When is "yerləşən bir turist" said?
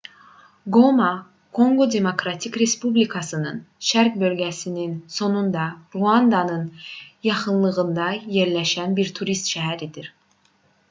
8.37-9.51